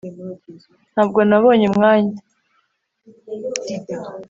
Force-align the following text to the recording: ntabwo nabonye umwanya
ntabwo 0.93 1.19
nabonye 1.29 1.65
umwanya 1.71 2.15